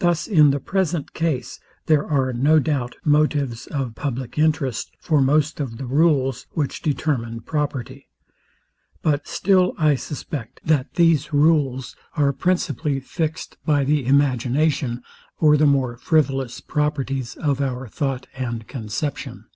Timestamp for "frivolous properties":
15.96-17.36